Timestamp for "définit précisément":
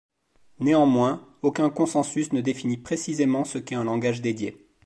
2.41-3.45